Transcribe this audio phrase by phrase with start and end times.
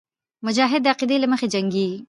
[0.45, 1.99] مجاهد د عقیدې له مخې جنګېږي.